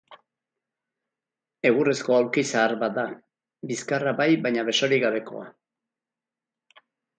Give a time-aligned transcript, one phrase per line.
[1.69, 3.05] Egurrezko aulki zahar bat da,
[3.73, 5.47] bizkarra bai baina besorik gabekoa.